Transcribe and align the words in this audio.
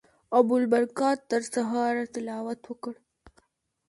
ابوالبرکات 0.37 1.19
تر 1.31 1.41
سهاره 1.53 2.03
تلاوت 2.13 2.61
وکړ. 2.65 2.93